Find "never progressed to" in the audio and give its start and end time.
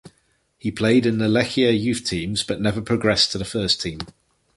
2.59-3.37